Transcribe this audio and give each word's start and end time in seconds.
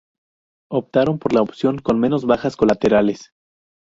Optaron 0.71 1.19
por 1.19 1.31
la 1.31 1.43
opción 1.43 1.77
con 1.77 1.99
menos 1.99 2.25
bajas 2.25 2.55
colaterales. 2.57 3.29